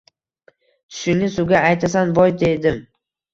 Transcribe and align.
Tushingni 0.93 1.29
suvga 1.35 1.61
aytasan 1.67 2.15
boy 2.21 2.27
dedim. 2.47 2.83